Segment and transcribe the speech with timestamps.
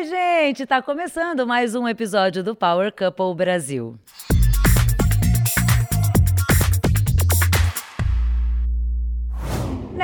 [0.00, 0.64] Oi, gente!
[0.64, 3.98] Tá começando mais um episódio do Power Couple Brasil.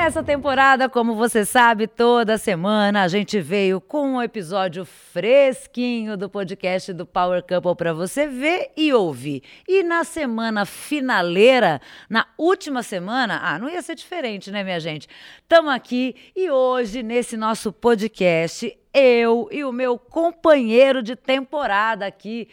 [0.07, 6.29] Nessa temporada, como você sabe, toda semana a gente veio com um episódio fresquinho do
[6.29, 9.43] podcast do Power Couple para você ver e ouvir.
[9.67, 15.09] E na semana finaleira, na última semana, ah, não ia ser diferente, né, minha gente?
[15.41, 22.47] Estamos aqui e hoje, nesse nosso podcast, eu e o meu companheiro de temporada aqui,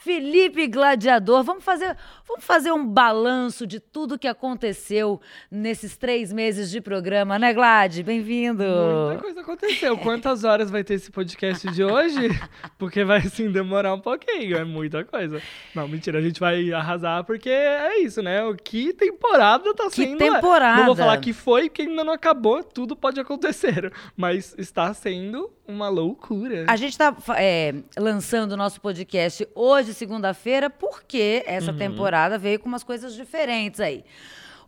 [0.00, 1.44] Felipe Gladiador.
[1.44, 1.94] Vamos fazer,
[2.26, 8.02] vamos fazer um balanço de tudo que aconteceu nesses três meses de programa, né, Glad?
[8.02, 8.64] Bem-vindo.
[8.64, 9.98] Muita coisa aconteceu.
[9.98, 12.30] Quantas horas vai ter esse podcast de hoje?
[12.78, 14.56] Porque vai, assim, demorar um pouquinho.
[14.56, 15.42] É muita coisa.
[15.74, 18.42] Não, mentira, a gente vai arrasar porque é isso, né?
[18.42, 20.16] O que temporada tá que sendo...
[20.16, 20.78] temporada?
[20.78, 22.64] Não vou falar que foi, porque ainda não acabou.
[22.64, 23.92] Tudo pode acontecer.
[24.16, 26.64] Mas está sendo uma loucura.
[26.68, 31.78] A gente está é, lançando o nosso podcast hoje, segunda-feira, porque essa uhum.
[31.78, 34.04] temporada veio com umas coisas diferentes aí.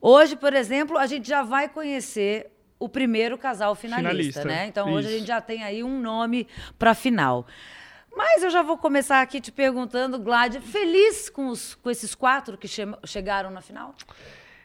[0.01, 4.45] Hoje, por exemplo, a gente já vai conhecer o primeiro casal finalista, finalista.
[4.45, 4.67] né?
[4.67, 4.99] Então Isso.
[4.99, 7.47] hoje a gente já tem aí um nome para final.
[8.15, 12.59] Mas eu já vou começar aqui te perguntando, Glad, feliz com, os, com esses quatro
[12.59, 13.95] que che chegaram na final?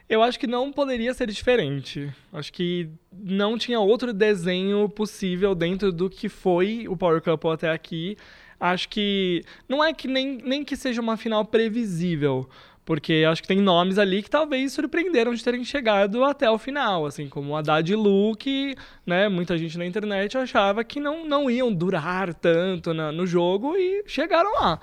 [0.08, 2.12] Eu acho que não poderia ser diferente.
[2.32, 7.70] Acho que não tinha outro desenho possível dentro do que foi o Power Couple até
[7.70, 8.16] aqui.
[8.60, 12.48] Acho que não é que nem, nem que seja uma final previsível,
[12.84, 17.06] porque acho que tem nomes ali que talvez surpreenderam de terem chegado até o final,
[17.06, 18.74] assim, como Haddad e Luke,
[19.06, 19.28] né?
[19.28, 24.02] Muita gente na internet achava que não, não iam durar tanto na, no jogo e
[24.06, 24.80] chegaram lá.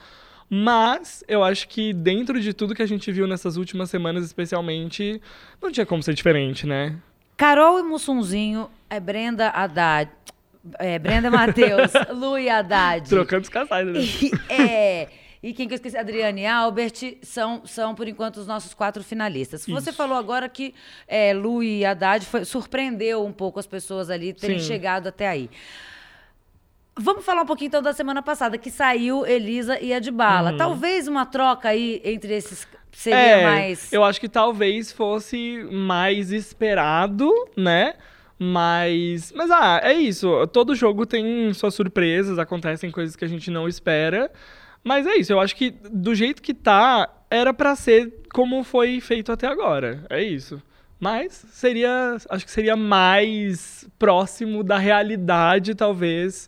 [0.47, 5.19] Mas eu acho que dentro de tudo que a gente viu nessas últimas semanas, especialmente,
[5.61, 6.95] não tinha como ser diferente, né?
[7.35, 10.11] Carol e Mussunzinho, é Brenda Haddad.
[10.80, 13.08] É, Brenda Matheus, Lu e Haddad.
[13.09, 13.99] Trocando os casais, né?
[13.99, 15.09] E, é.
[15.44, 15.95] E quem que eu esqueci?
[15.95, 19.61] Adriane e Albert são, são, por enquanto, os nossos quatro finalistas.
[19.61, 19.71] Isso.
[19.71, 20.73] Você falou agora que
[21.08, 24.65] é, Lu e Haddad foi, surpreendeu um pouco as pessoas ali terem Sim.
[24.65, 25.49] chegado até aí.
[26.97, 30.52] Vamos falar um pouquinho então da semana passada, que saiu Elisa e Adbala.
[30.52, 30.58] Uhum.
[30.58, 32.65] Talvez uma troca aí entre esses
[32.95, 33.92] seria é, mais.
[33.92, 37.95] Eu acho que talvez fosse mais esperado, né?
[38.37, 39.31] Mas.
[39.35, 40.45] Mas ah, é isso.
[40.47, 44.31] Todo jogo tem suas surpresas, acontecem coisas que a gente não espera.
[44.83, 48.99] Mas é isso, eu acho que do jeito que tá, era para ser como foi
[49.01, 50.05] feito até agora.
[50.09, 50.61] É isso.
[50.99, 52.17] Mas seria.
[52.29, 56.47] Acho que seria mais próximo da realidade, talvez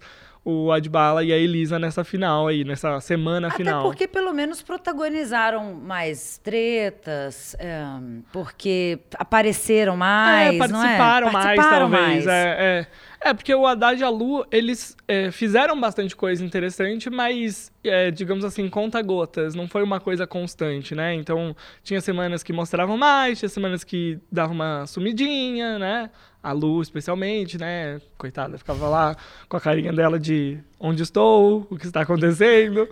[0.49, 3.79] o Adbala e a Elisa nessa final aí, nessa semana Até final.
[3.79, 7.83] Até porque pelo menos protagonizaram mais tretas, é,
[8.31, 11.31] porque apareceram mais, é, participaram, é?
[11.33, 12.25] mais, participaram talvez.
[12.25, 12.27] Mais.
[12.27, 12.87] É, é.
[13.27, 18.09] É, porque o Haddad e a Lu, eles é, fizeram bastante coisa interessante, mas, é,
[18.09, 21.13] digamos assim, conta-gotas, não foi uma coisa constante, né?
[21.13, 26.09] Então, tinha semanas que mostravam mais, tinha semanas que davam uma sumidinha, né?
[26.41, 27.99] a Lu especialmente, né?
[28.17, 29.17] Coitada, ficava lá
[29.49, 32.87] com a carinha dela de onde estou, o que está acontecendo.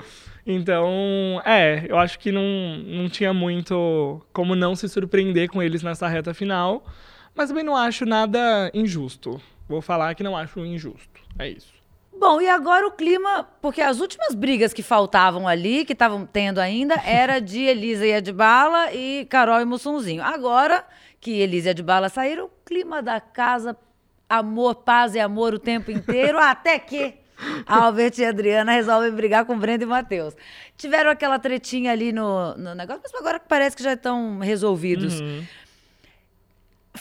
[0.45, 2.43] Então, é, eu acho que não,
[2.85, 6.85] não tinha muito como não se surpreender com eles nessa reta final,
[7.33, 9.41] mas também não acho nada injusto.
[9.67, 11.21] Vou falar que não acho injusto.
[11.37, 11.73] É isso.
[12.17, 16.59] Bom, e agora o clima, porque as últimas brigas que faltavam ali, que estavam tendo
[16.59, 20.23] ainda, era de Elisa e Adbala e Carol e Mussunzinho.
[20.23, 20.85] Agora
[21.19, 23.75] que Elisa e Adbala saíram, o clima da casa,
[24.29, 27.15] amor, paz e amor o tempo inteiro, até que
[27.65, 30.35] Albert e Adriana resolvem brigar com Brenda e Matheus.
[30.77, 35.19] Tiveram aquela tretinha ali no, no negócio, mas agora parece que já estão resolvidos.
[35.19, 35.43] Uhum.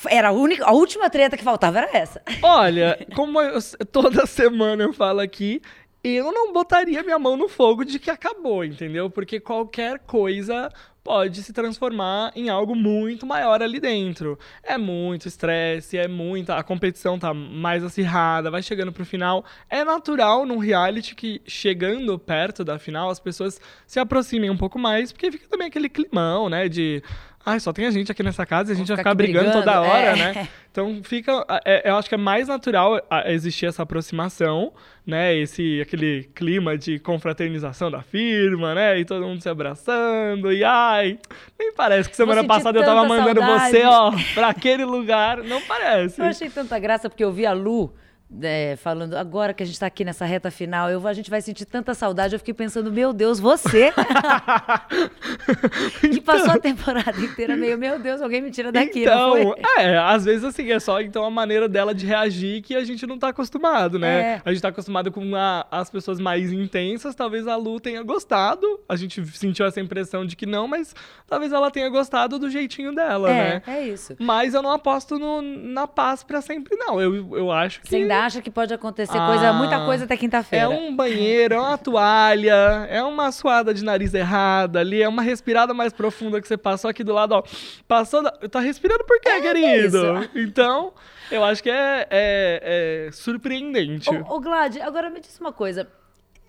[0.09, 2.23] Era a única, a última treta que faltava era essa.
[2.43, 3.59] Olha, como eu,
[3.93, 5.61] toda semana eu falo aqui,
[6.03, 9.09] eu não botaria minha mão no fogo de que acabou, entendeu?
[9.09, 10.71] Porque qualquer coisa
[11.05, 14.39] pode se transformar em algo muito maior ali dentro.
[14.63, 16.57] É muito estresse, é muita.
[16.57, 19.45] A competição tá mais acirrada, vai chegando pro final.
[19.69, 24.79] É natural num reality que, chegando perto da final, as pessoas se aproximem um pouco
[24.79, 26.69] mais, porque fica também aquele climão, né?
[26.69, 27.03] De
[27.47, 29.51] Ai, só tem a gente aqui nessa casa e a gente vai ficar, ficar brigando,
[29.51, 30.17] brigando, toda hora, é.
[30.17, 30.49] né?
[30.71, 31.45] Então fica.
[31.65, 34.73] É, eu acho que é mais natural existir essa aproximação,
[35.07, 35.37] né?
[35.37, 38.99] Esse aquele clima de confraternização da firma, né?
[38.99, 40.53] E todo mundo se abraçando.
[40.53, 41.19] E ai,
[41.59, 43.71] nem parece que semana passada eu tava mandando saudade.
[43.71, 45.39] você, ó, pra aquele lugar.
[45.45, 46.21] Não parece.
[46.21, 47.95] Eu achei tanta graça porque eu vi a Lu
[48.43, 51.41] é, falando, agora que a gente tá aqui nessa reta final, eu, a gente vai
[51.41, 52.35] sentir tanta saudade.
[52.35, 53.93] Eu fiquei pensando, meu Deus, você
[56.01, 59.03] que passou a temporada inteira meio, meu Deus, alguém me tira daqui.
[59.03, 62.85] Então, é, às vezes assim, é só então a maneira dela de reagir que a
[62.85, 64.21] gente não tá acostumado, né?
[64.21, 64.43] É.
[64.45, 68.81] A gente tá acostumado com a, as pessoas mais intensas, talvez a Lu tenha gostado.
[68.89, 70.95] A gente sentiu essa impressão de que não, mas
[71.27, 73.63] talvez ela tenha gostado do jeitinho dela, é, né?
[73.67, 74.17] É isso.
[74.19, 77.01] Mas eu não aposto no, na paz para sempre, não.
[77.01, 77.89] Eu, eu acho que.
[77.89, 80.65] Você ainda acha que pode acontecer ah, coisa, muita coisa até quinta-feira?
[80.65, 85.23] É um banheiro, é uma toalha, é uma suada de nariz errada ali, é uma
[85.23, 87.43] respirada mais profunda que você passou aqui do lado, ó.
[87.87, 88.23] Passou.
[88.23, 88.31] Da...
[88.33, 90.29] Tá respirando por quê, é, querido?
[90.35, 90.93] Então,
[91.31, 94.11] eu acho que é, é, é surpreendente.
[94.11, 95.89] Ô, ô Glad, agora me diz uma coisa.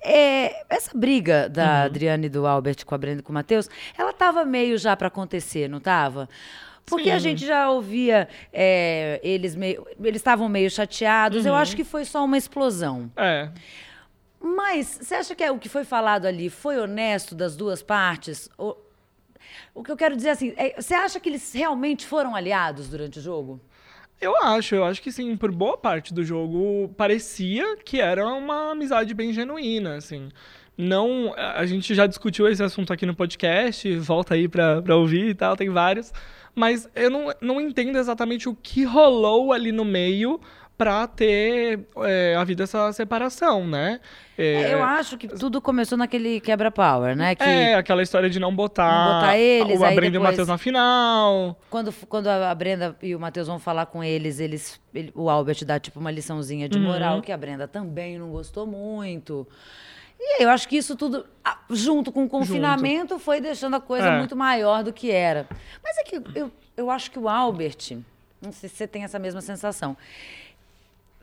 [0.04, 1.86] É, essa briga da uhum.
[1.86, 3.68] Adriane e do Albert com a Brenda e com o Matheus,
[3.98, 6.30] ela tava meio já para acontecer, não tava?
[6.86, 7.12] Porque Sim.
[7.12, 9.86] a gente já ouvia é, eles meio.
[10.00, 11.44] Eles estavam meio chateados.
[11.44, 11.50] Uhum.
[11.52, 13.12] Eu acho que foi só uma explosão.
[13.16, 13.50] É.
[14.40, 18.48] Mas você acha que é, o que foi falado ali foi honesto das duas partes?
[18.58, 18.76] O,
[19.74, 23.18] o que eu quero dizer assim, é, você acha que eles realmente foram aliados durante
[23.18, 23.60] o jogo?
[24.22, 28.72] Eu acho, eu acho que sim, por boa parte do jogo parecia que era uma
[28.72, 30.30] amizade bem genuína, assim.
[30.78, 35.30] Não, a gente já discutiu esse assunto aqui no podcast, volta aí pra, pra ouvir
[35.30, 36.14] e tal, tem vários.
[36.56, 40.40] Mas eu não, não entendo exatamente o que rolou ali no meio
[40.78, 44.00] para ter é, havido essa separação, né?
[44.38, 47.36] É, é, eu acho que tudo começou naquele quebra-power, né?
[47.36, 50.18] Que é, aquela história de não botar, não botar eles, o, a Brenda depois, e
[50.18, 51.58] o Matheus na final.
[51.70, 55.64] Quando, quando a Brenda e o Matheus vão falar com eles, eles ele, o Albert
[55.66, 57.22] dá tipo uma liçãozinha de moral, uhum.
[57.22, 59.48] que a Brenda também não gostou muito.
[60.20, 61.26] E eu acho que isso tudo,
[61.70, 63.24] junto com o confinamento, junto.
[63.24, 64.18] foi deixando a coisa é.
[64.18, 65.48] muito maior do que era.
[65.84, 67.98] Mas é que eu, eu acho que o Albert,
[68.42, 69.96] não sei se você tem essa mesma sensação,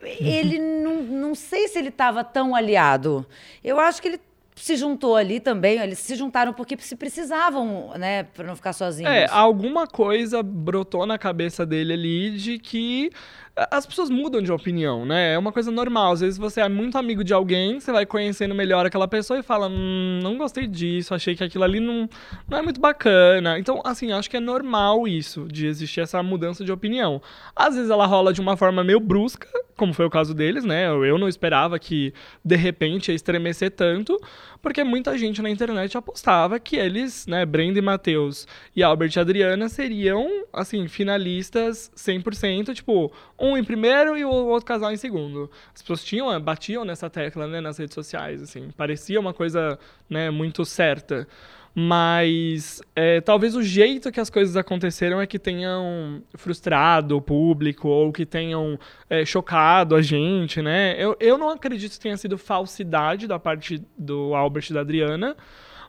[0.01, 3.25] ele não, não sei se ele estava tão aliado.
[3.63, 4.21] Eu acho que ele
[4.55, 9.11] se juntou ali também, eles se juntaram porque se precisavam, né, para não ficar sozinhos.
[9.11, 13.11] É, alguma coisa brotou na cabeça dele ali de que
[13.55, 15.33] as pessoas mudam de opinião, né?
[15.33, 16.13] É uma coisa normal.
[16.13, 19.43] Às vezes você é muito amigo de alguém, você vai conhecendo melhor aquela pessoa e
[19.43, 22.09] fala: hum, não gostei disso, achei que aquilo ali não,
[22.47, 23.59] não é muito bacana.
[23.59, 27.21] Então, assim, acho que é normal isso, de existir essa mudança de opinião.
[27.55, 29.47] Às vezes ela rola de uma forma meio brusca,
[29.77, 30.87] como foi o caso deles, né?
[30.87, 32.13] Eu não esperava que
[32.43, 34.19] de repente ia estremecer tanto,
[34.61, 39.19] porque muita gente na internet apostava que eles, né, Brenda e Matheus e Albert e
[39.19, 43.11] Adriana seriam, assim, finalistas 100%, tipo,
[43.43, 45.51] um em primeiro e o outro casal em segundo.
[45.73, 49.77] As pessoas tinham, batiam nessa tecla, né, nas redes sociais, assim, parecia uma coisa,
[50.09, 51.27] né, muito certa.
[51.75, 57.87] Mas é, talvez o jeito que as coisas aconteceram é que tenham frustrado o público
[57.87, 58.79] ou que tenham
[59.09, 60.95] é, chocado a gente, né?
[60.99, 65.35] Eu, eu não acredito que tenha sido falsidade da parte do Albert e da Adriana.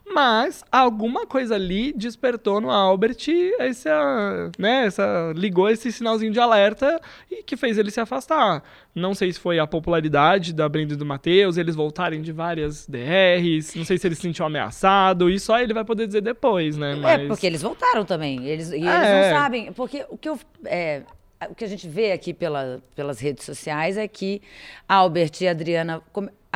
[0.07, 3.17] Mas alguma coisa ali despertou no Albert
[3.59, 8.63] essa, né, essa ligou esse sinalzinho de alerta e que fez ele se afastar.
[8.93, 12.87] Não sei se foi a popularidade da Brenda e do Matheus, eles voltarem de várias
[12.87, 16.77] DRs, não sei se ele se sentiu ameaçado, e só ele vai poder dizer depois,
[16.77, 16.93] né?
[16.93, 17.21] É, Mas...
[17.21, 18.45] É, porque eles voltaram também.
[18.45, 19.31] Eles, e eles é.
[19.31, 19.73] não sabem.
[19.73, 20.39] Porque o que eu.
[20.65, 21.01] É,
[21.49, 24.41] o que a gente vê aqui pela, pelas redes sociais é que
[24.87, 26.01] Albert e Adriana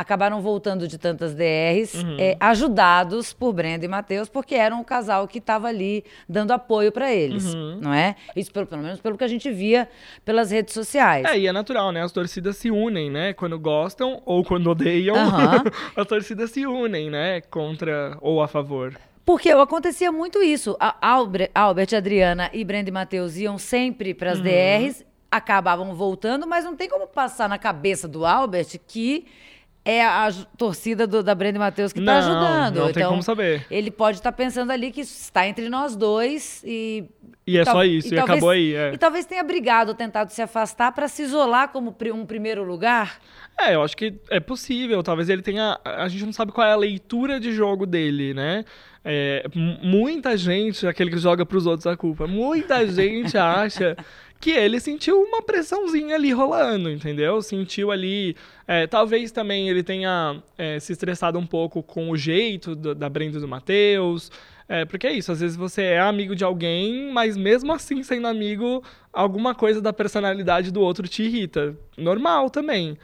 [0.00, 2.16] acabaram voltando de tantas DRs, uhum.
[2.18, 6.90] é, ajudados por Brenda e Matheus, porque eram o casal que estava ali dando apoio
[6.90, 7.78] para eles, uhum.
[7.82, 8.16] não é?
[8.34, 9.86] Isso pelo, pelo, menos pelo que a gente via
[10.24, 11.26] pelas redes sociais.
[11.26, 12.02] É, e é natural, né?
[12.02, 13.34] As torcidas se unem, né?
[13.34, 15.70] Quando gostam ou quando odeiam, uhum.
[15.94, 17.42] as torcidas se unem, né?
[17.42, 18.96] Contra ou a favor.
[19.30, 20.76] Porque acontecia muito isso.
[20.80, 24.44] A Albert, Albert Adriana e Brenda e Matheus iam sempre para as uhum.
[24.44, 29.26] DRs, acabavam voltando, mas não tem como passar na cabeça do Albert que
[29.84, 32.76] é a torcida do, da Brenda e Matheus que está ajudando.
[32.76, 33.66] Não então, tem como saber.
[33.70, 37.04] Ele pode estar tá pensando ali que está entre nós dois e.
[37.46, 38.74] E é só isso, e, e talvez, acabou aí.
[38.74, 38.92] É.
[38.92, 43.18] E talvez tenha brigado, tentado se afastar para se isolar como um primeiro lugar.
[43.58, 45.02] É, eu acho que é possível.
[45.02, 45.78] Talvez ele tenha.
[45.84, 48.64] A gente não sabe qual é a leitura de jogo dele, né?
[49.04, 53.96] É, muita gente, aquele que joga para os outros a culpa, muita gente acha
[54.40, 57.42] que ele sentiu uma pressãozinha ali rolando, entendeu?
[57.42, 58.34] Sentiu ali.
[58.66, 63.08] É, talvez também ele tenha é, se estressado um pouco com o jeito do, da
[63.08, 64.32] Brenda do Matheus.
[64.66, 68.28] É, porque é isso, às vezes você é amigo de alguém, mas mesmo assim sendo
[68.28, 68.82] amigo,
[69.12, 71.76] alguma coisa da personalidade do outro te irrita.
[71.98, 72.96] Normal também.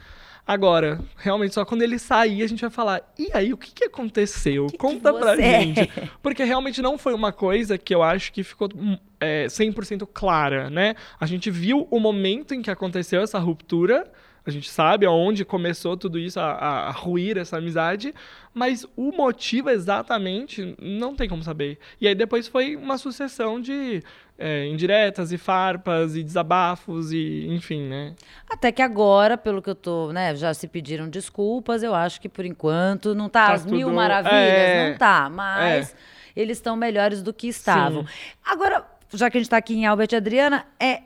[0.47, 3.83] Agora, realmente, só quando ele sair, a gente vai falar: e aí, o que, que
[3.83, 4.67] aconteceu?
[4.67, 5.61] Que Conta que pra é?
[5.61, 5.91] gente.
[6.23, 10.69] Porque realmente não foi uma coisa que eu acho que ficou hum, é, 100% clara,
[10.69, 10.95] né?
[11.19, 14.09] A gente viu o momento em que aconteceu essa ruptura.
[14.45, 18.13] a gente sabe aonde começou tudo isso, a, a, ruir essa amizade,
[18.53, 21.77] mas o motivo exatamente não tem como saber.
[21.99, 24.01] E aí depois foi uma sucessão de
[24.37, 28.15] é, indiretas e farpas e desabafos e enfim, né?
[28.47, 32.29] Até que agora, pelo que eu tô, né, já se pediram desculpas, eu acho que
[32.29, 33.75] por enquanto não tá, tá as tudo...
[33.75, 34.91] mil maravilhas, é...
[34.91, 35.95] não tá, mas é.
[36.35, 38.05] eles estão melhores do que estavam.
[38.05, 38.13] Sim.
[38.45, 41.01] Agora, já que a gente tá aqui em Albert e Adriana, é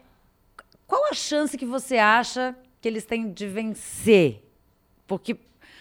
[0.85, 4.43] qual a chance que você acha que eles têm de vencer?
[5.07, 5.37] Porque,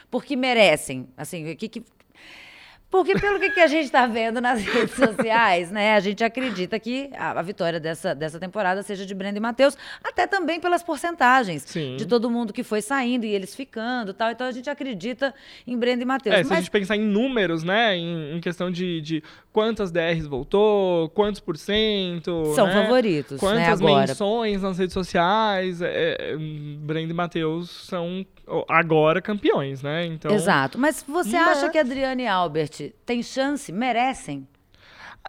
[0.08, 1.08] porque merecem.
[1.16, 1.84] Assim, o que, que
[2.90, 6.78] porque pelo que, que a gente está vendo nas redes sociais, né, a gente acredita
[6.78, 10.82] que a, a, vitória dessa, dessa temporada seja de Brenda e Matheus, até também pelas
[10.82, 11.96] porcentagens Sim.
[11.96, 14.30] de todo mundo que foi saindo e eles ficando tal.
[14.32, 15.32] Então a gente acredita
[15.66, 16.34] em Brenda e Matheus.
[16.34, 16.48] É, Mas...
[16.48, 21.08] se a gente pensar em números, né, em, em questão de, de, quantas DRs voltou,
[21.10, 22.52] quantos por cento.
[22.56, 22.72] São né?
[22.72, 23.38] favoritos.
[23.38, 25.80] Quantas né, menções nas redes sociais.
[25.80, 28.26] É, é, Brenda e Matheus são
[28.68, 30.06] agora campeões, né?
[30.06, 30.78] Então, Exato.
[30.78, 31.58] Mas você mas...
[31.58, 33.70] acha que Adriane e Albert têm chance?
[33.72, 34.46] Merecem?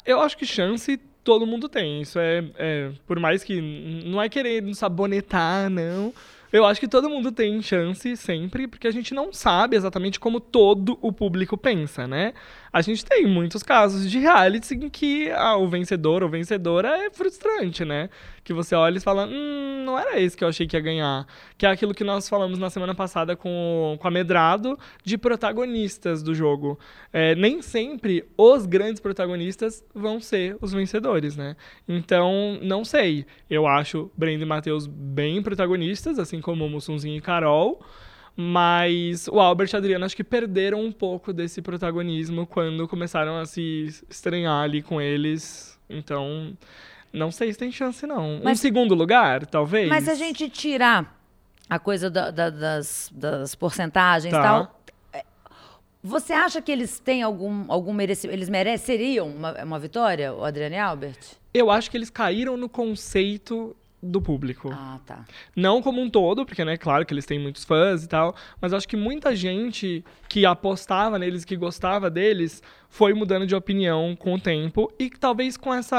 [0.06, 2.02] Eu acho que chance todo mundo tem.
[2.02, 3.62] Isso é, é por mais que
[4.06, 6.14] não é querer sabonetar, não.
[6.52, 10.42] Eu acho que todo mundo tem chance sempre, porque a gente não sabe exatamente como
[10.42, 12.34] todo o público pensa, né?
[12.74, 17.10] A gente tem muitos casos de reality em que ah, o vencedor ou vencedora é
[17.10, 18.10] frustrante, né?
[18.46, 21.28] Que você olha e fala, hum, não era esse que eu achei que ia ganhar.
[21.58, 26.24] Que é aquilo que nós falamos na semana passada com, com a Medrado de protagonistas
[26.24, 26.80] do jogo.
[27.12, 31.58] É, nem sempre os grandes protagonistas vão ser os vencedores, né?
[31.88, 33.26] Então, não sei.
[33.50, 37.82] Eu acho Brenda e Matheus bem protagonistas, assim como Mussunzinho e Carol.
[38.36, 43.38] Mas o Albert e a Adriana acho que perderam um pouco desse protagonismo quando começaram
[43.38, 45.78] a se estranhar ali com eles.
[45.90, 46.58] Então,
[47.12, 48.40] não sei se tem chance, não.
[48.44, 49.90] Mas, um segundo lugar, talvez.
[49.90, 51.22] Mas se a gente tirar
[51.72, 54.44] a coisa da, da, das, das porcentagens e tá.
[54.44, 54.82] tal.
[55.14, 55.24] É,
[56.04, 58.38] você acha que eles têm algum, algum merecimento?
[58.38, 61.18] Eles mereceriam uma, uma vitória, o Adriano e Albert?
[61.54, 64.70] Eu acho que eles caíram no conceito do público.
[64.74, 65.26] Ah, tá.
[65.56, 68.74] Não como um todo, porque, né, claro que eles têm muitos fãs e tal, mas
[68.74, 74.36] acho que muita gente que apostava neles, que gostava deles, foi mudando de opinião com
[74.36, 75.96] o tempo e talvez com essa.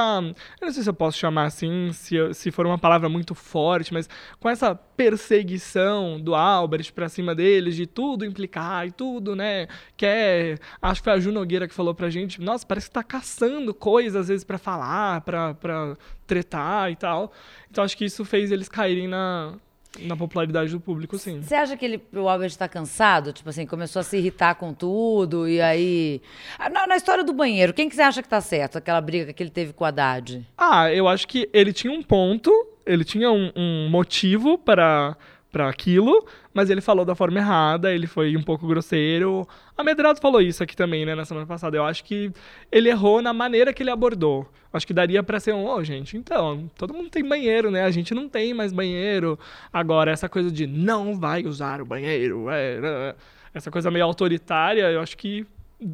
[0.61, 3.95] Eu não sei se eu posso chamar assim, se, se for uma palavra muito forte,
[3.95, 4.09] mas
[4.39, 9.69] com essa perseguição do Albert pra cima deles, de tudo implicar e tudo, né?
[9.97, 10.59] Que é.
[10.83, 13.73] Acho que foi a Ju Nogueira que falou pra gente: nossa, parece que tá caçando
[13.73, 15.97] coisas às vezes para falar, pra
[16.27, 17.33] tretar e tal.
[17.71, 19.55] Então acho que isso fez eles caírem na,
[20.01, 21.43] na popularidade do público, sim.
[21.43, 23.33] Você acha que ele, o Albert está cansado?
[23.33, 26.21] Tipo assim, começou a se irritar com tudo e aí...
[26.59, 28.79] Ah, na, na, história do banheiro, quem que você acha que tá certo?
[28.79, 30.47] Aquela briga que ele teve com o Haddad?
[30.57, 32.51] Ah, eu acho que ele tinha um ponto,
[32.87, 35.17] ele tinha um, um motivo para
[35.53, 39.47] para aquilo, mas ele falou da forma errada, ele foi um pouco grosseiro.
[39.77, 41.77] A Medrado falou isso aqui também, né, na semana passada.
[41.77, 42.33] Eu acho que
[42.73, 44.49] ele errou na maneira que ele abordou.
[44.73, 47.85] Acho que daria para ser um, ô, oh, gente, então, todo mundo tem banheiro, né?
[47.85, 49.39] A gente não tem mais banheiro.
[49.71, 53.15] Agora, essa coisa de não vai usar o banheiro, é, é,
[53.53, 55.47] essa coisa meio autoritária, eu acho que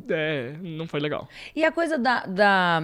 [0.09, 1.29] é, não foi legal.
[1.57, 2.81] E a coisa da, da,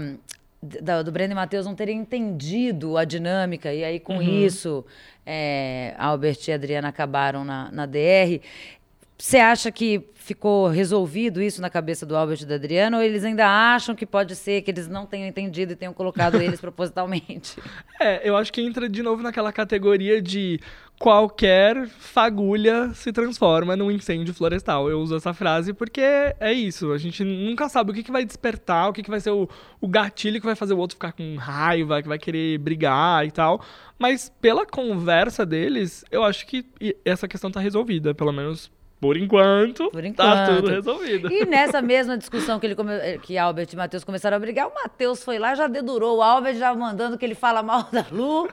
[0.83, 4.23] da do Breno e Matheus não terem entendido a dinâmica, e aí com uhum.
[4.23, 4.85] isso
[5.27, 8.41] é, Albert e Adriana acabaram na, na DR.
[9.25, 13.25] Você acha que ficou resolvido isso na cabeça do Albert e da Adriana ou eles
[13.25, 17.59] ainda acham que pode ser que eles não tenham entendido e tenham colocado eles propositalmente?
[17.99, 20.61] É, eu acho que entra de novo naquela categoria de
[20.99, 24.91] qualquer fagulha se transforma num incêndio florestal.
[24.91, 26.93] Eu uso essa frase porque é isso.
[26.93, 29.49] A gente nunca sabe o que, que vai despertar, o que, que vai ser o,
[29.81, 33.31] o gatilho que vai fazer o outro ficar com raiva, que vai querer brigar e
[33.31, 33.65] tal.
[33.99, 36.67] Mas pela conversa deles, eu acho que
[37.07, 38.71] essa questão tá resolvida, pelo menos
[39.05, 41.31] por enquanto, Por enquanto, tá tudo resolvido.
[41.31, 43.19] E nessa mesma discussão que, ele come...
[43.19, 46.55] que Albert e Matheus começaram a brigar, o Matheus foi lá já dedurou o Albert,
[46.55, 48.49] já mandando que ele fala mal da Lu.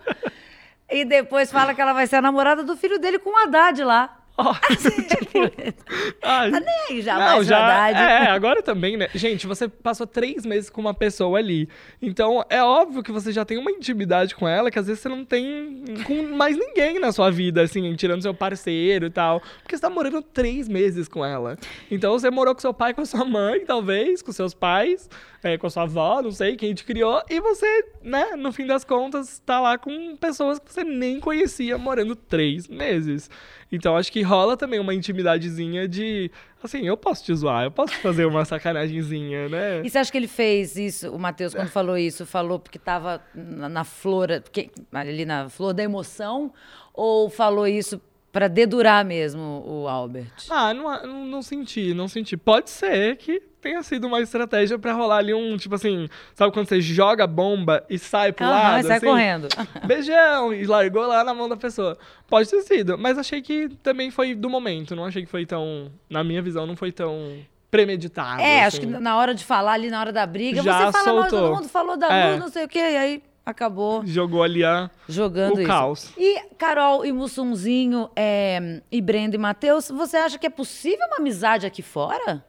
[0.91, 3.81] e depois fala que ela vai ser a namorada do filho dele com o Haddad
[3.81, 4.20] lá.
[6.23, 7.99] Oh, tá nem aí já, não, já Haddad.
[7.99, 9.09] É, agora também, né?
[9.13, 11.67] Gente, você passou três meses com uma pessoa ali.
[12.01, 15.09] Então, é óbvio que você já tem uma intimidade com ela que às vezes você
[15.09, 19.41] não tem com mais ninguém na sua vida, assim, tirando seu parceiro e tal.
[19.61, 21.57] Porque você tá morando três meses com ela.
[21.89, 25.09] Então, você morou com seu pai, com a sua mãe, talvez, com seus pais
[25.43, 28.65] é, com a sua avó, não sei, quem te criou, e você, né, no fim
[28.65, 33.29] das contas, tá lá com pessoas que você nem conhecia morando três meses.
[33.71, 36.31] Então acho que rola também uma intimidadezinha de,
[36.63, 39.81] assim, eu posso te zoar, eu posso fazer uma sacanagemzinha, né?
[39.83, 43.21] E você acha que ele fez isso, o Matheus, quando falou isso, falou porque tava
[43.33, 46.53] na, na flor, porque, ali na flor da emoção,
[46.93, 48.01] ou falou isso
[48.31, 50.31] Pra dedurar mesmo o Albert.
[50.49, 52.37] Ah, não, não, não senti, não senti.
[52.37, 56.67] Pode ser que tenha sido uma estratégia pra rolar ali um, tipo assim, sabe quando
[56.67, 58.87] você joga a bomba e sai pro Aham, lado?
[58.87, 59.05] sai assim?
[59.05, 59.47] correndo.
[59.85, 60.53] Beijão!
[60.53, 61.97] E largou lá na mão da pessoa.
[62.27, 64.95] Pode ter sido, mas achei que também foi do momento.
[64.95, 65.91] Não achei que foi tão.
[66.09, 67.37] Na minha visão, não foi tão
[67.69, 68.41] premeditado.
[68.41, 68.91] É, acho assim.
[68.91, 71.39] que na hora de falar ali, na hora da briga, Já você fala mal, soltou.
[71.49, 72.33] todo mundo falou da É.
[72.33, 75.67] Lu, não sei o quê, e aí acabou Jogou ali a, jogando o isso.
[75.67, 76.11] caos.
[76.17, 81.17] E Carol e Mussunzinho é, e Brenda e Matheus, você acha que é possível uma
[81.17, 82.43] amizade aqui fora?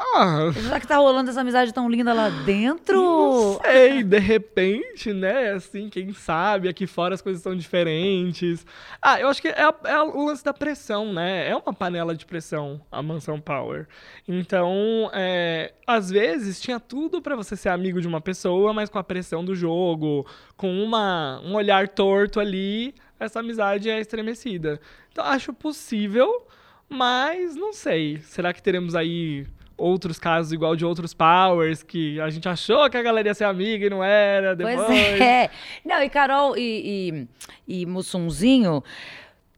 [0.00, 2.96] Ah, Já que tá rolando essa amizade tão linda lá dentro?
[2.96, 5.52] Não sei, de repente, né?
[5.52, 8.66] Assim, quem sabe, aqui fora as coisas são diferentes.
[9.00, 11.48] Ah, eu acho que é, é o lance da pressão, né?
[11.48, 13.86] É uma panela de pressão, a Mansão Power.
[14.26, 18.98] Então, é, às vezes, tinha tudo pra você ser amigo de uma pessoa, mas com
[18.98, 24.80] a pressão do jogo, com uma, um olhar torto ali, essa amizade é estremecida.
[25.12, 26.46] Então, acho possível,
[26.88, 28.18] mas não sei.
[28.22, 32.96] Será que teremos aí outros casos igual de outros powers que a gente achou que
[32.96, 34.86] a galera ia ser amiga e não era depois.
[34.86, 34.90] Pois
[35.20, 35.50] é.
[35.84, 37.28] Não, e Carol e,
[37.66, 38.82] e, e Mussunzinho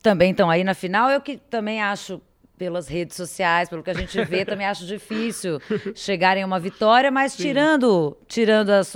[0.03, 1.11] também estão aí na final.
[1.11, 2.21] Eu que também acho,
[2.57, 5.61] pelas redes sociais, pelo que a gente vê, também acho difícil
[5.95, 8.95] chegarem a uma vitória, mas tirando, tirando as,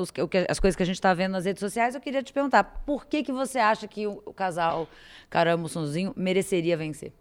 [0.48, 3.06] as coisas que a gente está vendo nas redes sociais, eu queria te perguntar, por
[3.06, 4.88] que, que você acha que o, o casal
[5.28, 7.12] Carol e Mussunzinho mereceria vencer?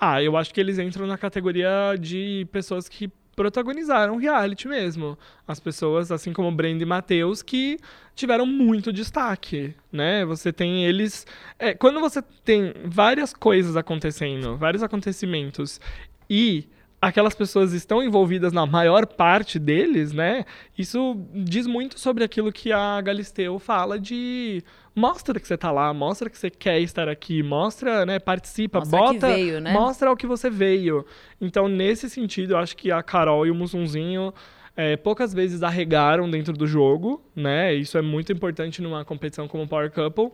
[0.00, 5.18] Ah, eu acho que eles entram na categoria de pessoas que protagonizaram reality mesmo.
[5.48, 7.78] As pessoas, assim como Brenda e Matheus, que
[8.14, 10.26] tiveram muito destaque, né?
[10.26, 11.26] Você tem eles...
[11.58, 15.80] é, quando você tem várias coisas acontecendo, vários acontecimentos,
[16.28, 16.68] e
[17.00, 20.44] aquelas pessoas estão envolvidas na maior parte deles, né?
[20.76, 24.62] Isso diz muito sobre aquilo que a Galisteu fala de
[24.94, 28.98] mostra que você tá lá, mostra que você quer estar aqui, mostra, né, participa, Mostra
[28.98, 29.72] que bota, veio, né?
[29.72, 31.06] mostra o que você veio.
[31.40, 34.34] Então, nesse sentido, eu acho que a Carol e o Mussunzinho
[34.76, 37.72] é, poucas vezes arregaram dentro do jogo, né?
[37.72, 40.30] Isso é muito importante numa competição como Power Couple.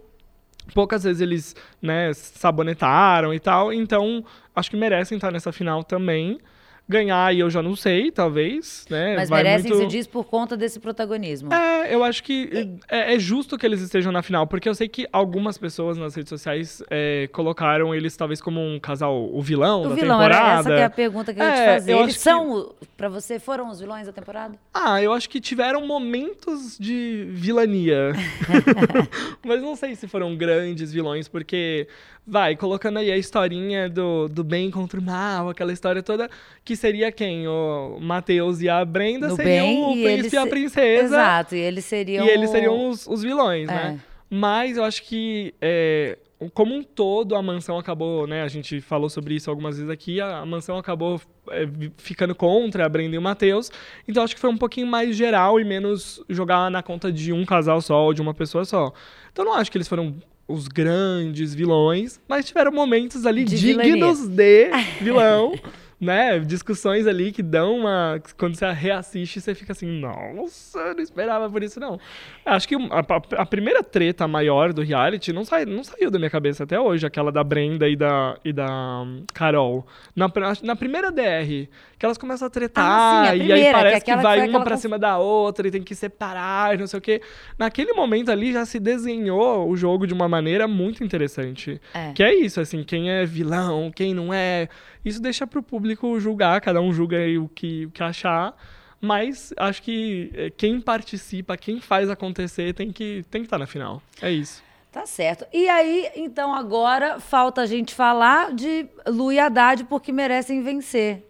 [0.75, 6.41] Poucas vezes eles, né, sabonetaram e tal, então acho que merecem estar nessa final também.
[6.89, 9.17] Ganhar, e eu já não sei, talvez, né?
[9.17, 9.91] Mas vai merecem, muito...
[9.91, 11.53] se diz, por conta desse protagonismo.
[11.53, 14.89] É, eu acho que é, é justo que eles estejam na final, porque eu sei
[14.89, 19.83] que algumas pessoas nas redes sociais é, colocaram eles talvez como um casal, o vilão
[19.83, 20.61] O da vilão, era temporada.
[20.61, 21.93] essa que é a pergunta que eu ia te É, fazer.
[21.93, 24.55] Eles acho que- são, pra você, foram os vilões da temporada?
[24.73, 28.13] Ah, eu acho que tiveram momentos de vilania.
[29.45, 31.89] Mas não sei se foram grandes vilões, porque,
[32.27, 36.29] vai, colocando aí a historinha do, do bem contra o mal, aquela história toda,
[36.65, 37.47] que seria quem?
[37.49, 41.05] O Matheus e a Brenda No seriam bem, o príncipe e a princesa.
[41.17, 42.25] Exato, e eles seriam.
[42.25, 43.73] E eles seriam os, os vilões, É.
[43.73, 44.01] né?
[44.29, 46.19] Mas eu acho que, é,
[46.53, 48.43] como um todo, a mansão acabou, né?
[48.43, 50.21] A gente falou sobre isso algumas vezes aqui.
[50.21, 53.71] A, a mansão acabou é, ficando contra a Brenda e o Matheus.
[54.07, 57.45] Então acho que foi um pouquinho mais geral e menos jogar na conta de um
[57.45, 58.93] casal só ou de uma pessoa só.
[59.33, 60.17] Então não acho que eles foram
[60.49, 65.55] os grandes vilões, mas tiveram momentos ali De dignos de vilão.
[65.99, 68.21] Né, discussões ali que dão uma.
[68.37, 71.99] Quando você reassiste, você fica assim, nossa, eu não esperava por isso, não.
[72.45, 76.29] Acho que a, a- primeira treta maior do reality não, sai, não saiu da minha
[76.31, 78.67] cabeça até hoje, aquela da Brenda e da, e da
[79.07, 79.87] hum, Carol.
[80.15, 80.31] Na,
[80.63, 81.67] na primeira DR,
[81.99, 84.15] que elas começam a tretar, Ah, sim, a e primeira, aí que é parece que,
[84.15, 86.99] que vai uma aquela pra cima da outra e tem que separar, e não sei
[86.99, 87.23] o quê.
[87.59, 91.81] Naquele momento ali já se desenhou o jogo de uma maneira muito interessante.
[91.95, 92.13] É.
[92.13, 94.69] Que é isso, assim, quem é vilão, quem não é.
[95.07, 98.55] Isso deixa pro público julgar, cada um julga o que, o que achar.
[99.01, 103.67] Mas acho que eh, quem participa, quem faz acontecer, tem que tem que estar na
[103.67, 104.03] final.
[104.21, 104.65] É isso.
[104.91, 105.47] Tá certo.
[105.53, 111.23] E aí, então, agora falta a gente falar de Lu e Haddad porque merecem vencer.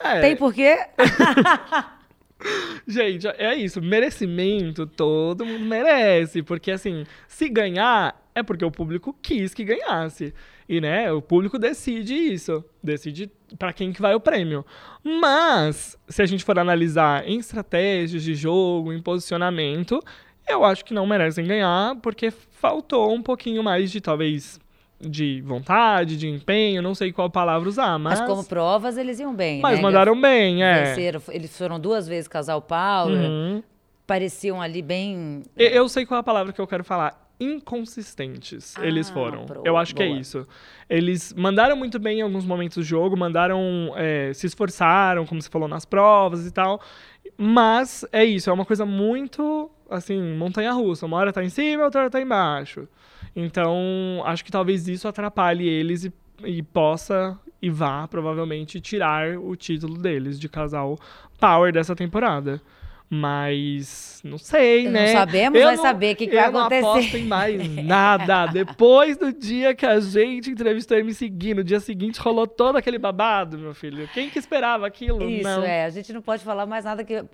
[0.00, 0.76] É, Tem porquê?
[2.86, 3.80] Gente, é isso.
[3.80, 6.42] Merecimento, todo mundo merece.
[6.42, 10.34] Porque, assim, se ganhar, é porque o público quis que ganhasse.
[10.68, 12.62] E, né, o público decide isso.
[12.82, 14.66] Decide pra quem que vai o prêmio.
[15.02, 20.02] Mas, se a gente for analisar em estratégias de jogo, em posicionamento,
[20.46, 24.60] eu acho que não merecem ganhar, porque faltou um pouquinho mais de, talvez,
[25.00, 28.20] de vontade, de empenho, não sei qual palavra usar, mas...
[28.20, 29.82] Mas como provas, eles iam bem, mas né?
[29.82, 30.84] mandaram bem, é.
[30.84, 31.22] Venceram.
[31.28, 33.16] Eles foram duas vezes casal power.
[33.18, 33.62] Uhum.
[34.06, 35.42] Pareciam ali bem...
[35.56, 37.27] E- Eu sei qual é a palavra que eu quero falar.
[37.40, 39.46] Inconsistentes, Ah, eles foram.
[39.46, 40.18] pro- eu acho que é boa.
[40.20, 40.46] isso.
[40.88, 45.48] Eles mandaram muito bem em alguns momentos do jogo, mandaram, é, se esforçaram, como você
[45.48, 46.80] falou, nas provas e tal.
[47.36, 51.06] Mas é isso, é uma coisa muito assim, montanha russa.
[51.06, 52.88] Uma hora tá em cima, outra hora tá embaixo.
[53.34, 56.12] Então, acho que talvez isso atrapalhe eles e,
[56.44, 60.96] e possa e vá, provavelmente, tirar o título deles de casal
[61.40, 62.60] power dessa temporada.
[63.10, 65.12] Mas não sei, Não né?
[65.12, 66.86] sabemos, Eu vai não- saber o que, que eu vai não acontecer.
[66.86, 68.46] aposto em mais nada.
[68.52, 72.76] Depois do dia que a gente entrevistou a MC Gui, no dia seguinte rolou todo
[72.76, 74.08] aquele babado, meu filho.
[74.12, 75.22] Quem que esperava aquilo?
[75.28, 75.62] Isso, não.
[75.64, 75.84] é.
[75.84, 77.24] A gente não pode falar mais nada que.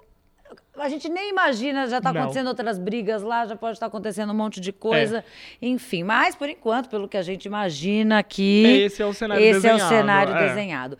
[0.78, 2.20] A gente nem imagina, já está Não.
[2.20, 5.24] acontecendo outras brigas lá, já pode estar acontecendo um monte de coisa.
[5.60, 8.64] Enfim, mas por enquanto, pelo que a gente imagina aqui.
[8.84, 9.82] Esse é o cenário esse desenhado.
[9.82, 10.48] é o cenário é.
[10.48, 10.98] desenhado.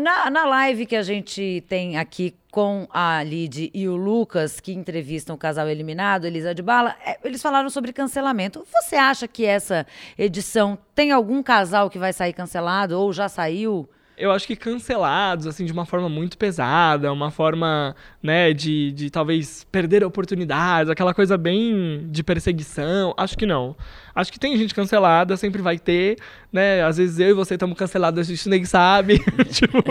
[0.00, 4.72] Na, na live que a gente tem aqui com a Lid e o Lucas, que
[4.72, 8.66] entrevistam o casal eliminado, Elisa de Bala, é, eles falaram sobre cancelamento.
[8.72, 13.88] Você acha que essa edição tem algum casal que vai sair cancelado ou já saiu?
[14.16, 19.10] Eu acho que cancelados, assim, de uma forma muito pesada, uma forma, né, de, de
[19.10, 23.12] talvez perder oportunidades, aquela coisa bem de perseguição.
[23.16, 23.74] Acho que não.
[24.14, 26.18] Acho que tem gente cancelada, sempre vai ter,
[26.52, 26.82] né?
[26.84, 29.18] Às vezes eu e você estamos cancelados, a gente nem sabe.
[29.50, 29.82] tipo,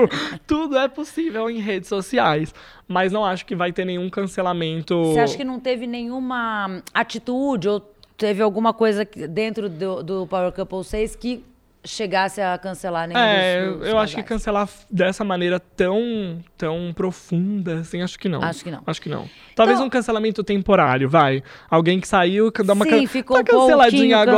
[0.47, 2.53] tudo é possível em redes sociais.
[2.87, 4.95] Mas não acho que vai ter nenhum cancelamento.
[5.05, 7.81] Você acha que não teve nenhuma atitude ou
[8.17, 11.43] teve alguma coisa dentro do, do Power Couple 6 que
[11.85, 16.93] chegasse a cancelar nenhum É, dos, dos eu acho que cancelar dessa maneira tão, tão
[16.95, 18.41] profunda, assim, acho que não.
[18.41, 18.81] Acho que não.
[18.85, 19.29] Acho que não.
[19.55, 21.43] Talvez Então- um cancelamento temporário, vai.
[21.69, 24.37] Alguém que saiu, que dá uma Sim, can- ficou tá um canceladinha agora,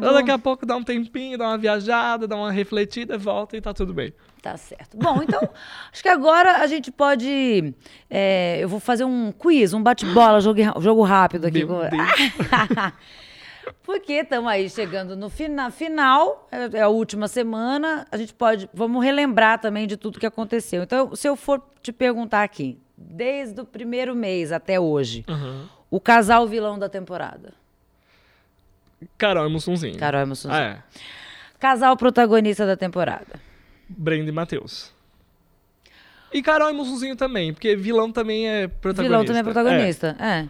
[0.00, 0.12] cancelado.
[0.14, 3.72] daqui a pouco dá um tempinho, dá uma viajada, dá uma refletida, volta e tá
[3.72, 4.12] tudo bem.
[4.42, 4.96] Tá certo.
[4.96, 5.40] Bom, então,
[5.92, 7.74] acho que agora a gente pode.
[8.10, 11.64] é, eu vou fazer um quiz, um bate-bola, jogo, jogo rápido aqui.
[11.64, 11.92] Meu Deus.
[13.82, 18.68] Porque estamos aí chegando no fina, final, é é a última semana, a gente pode.
[18.72, 20.82] Vamos relembrar também de tudo que aconteceu.
[20.82, 25.66] Então, se eu for te perguntar aqui, desde o primeiro mês até hoje, Uhum.
[25.90, 27.52] o casal vilão da temporada.
[29.18, 29.98] Carol é Mussunzinho.
[29.98, 30.60] Carol e Mussunzinho.
[30.60, 30.82] É.
[31.58, 33.40] Casal protagonista da temporada.
[33.88, 34.92] Brenda e Matheus.
[36.32, 39.02] E Carol e Mussunzinho também, porque vilão também é protagonista.
[39.02, 40.16] Vilão também é protagonista.
[40.18, 40.26] É.
[40.40, 40.48] É,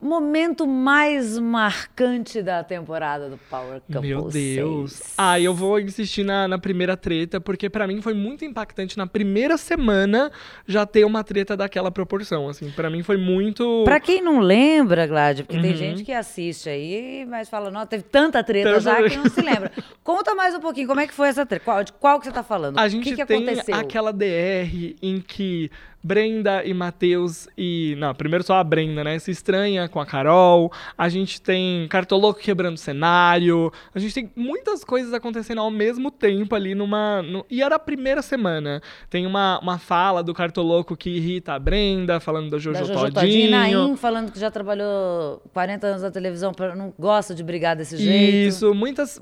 [0.00, 3.92] Momento mais marcante da temporada do Power É.
[3.92, 4.92] Couple Meu Deus.
[4.92, 5.14] 6.
[5.16, 9.06] Ah, eu vou insistir na, na primeira treta, porque pra mim foi muito impactante na
[9.06, 10.30] primeira semana
[10.66, 12.70] já ter uma treta daquela proporção, assim.
[12.70, 13.82] Pra mim foi muito...
[13.84, 15.76] Pra quem não lembra, Glad, porque tem Uhum.
[15.76, 19.40] gente que assiste aí, mas fala, não, teve tanta treta Tanta já que não se
[19.40, 19.72] lembra.
[20.04, 21.64] Conta mais um pouquinho, como é que foi essa treta?
[21.64, 22.78] Qual, de qual que você tá falando?
[22.78, 23.74] A o gente que, que tem aconteceu?
[23.74, 25.70] aquela DR em que
[26.06, 27.96] Brenda e Matheus e.
[27.98, 29.18] Não, primeiro só a Brenda, né?
[29.18, 30.70] Se estranha com a Carol.
[30.98, 33.72] A gente tem Cartoloco quebrando cenário.
[33.94, 37.22] A gente tem muitas coisas acontecendo ao mesmo tempo ali numa.
[37.22, 38.82] no- E era a primeira semana.
[39.08, 43.10] Tem uma, uma fala do Cartoloco que irrita a Brenda, falando da Jojo, Da Jojo
[43.10, 43.96] Todinho, Todinho.
[43.96, 48.48] Falando que já trabalhou 40 anos na televisão, não gosta de brigar desse jeito.
[48.48, 49.18] Isso, muitas.